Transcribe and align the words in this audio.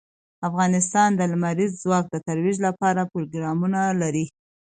افغانستان 0.47 1.09
د 1.15 1.21
لمریز 1.31 1.71
ځواک 1.83 2.05
د 2.11 2.15
ترویج 2.27 2.57
لپاره 2.67 3.09
پروګرامونه 3.11 3.79
لري. 4.01 4.25